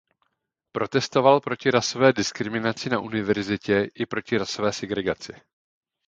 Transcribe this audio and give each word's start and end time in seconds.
Protestoval 0.71 1.41
proti 1.41 1.71
rasové 1.71 2.13
diskriminaci 2.13 2.89
na 2.89 2.99
univerzitě 2.99 3.89
i 3.95 4.05
proti 4.05 4.37
rasové 4.37 4.73
segregaci. 4.73 5.33